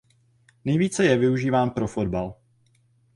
Nejvíce 0.65 1.05
je 1.05 1.17
využíván 1.17 1.69
pro 1.71 1.87
fotbal. 1.87 2.35